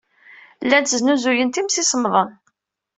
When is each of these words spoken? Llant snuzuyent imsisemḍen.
Llant 0.65 0.91
snuzuyent 0.97 1.59
imsisemḍen. 1.61 2.29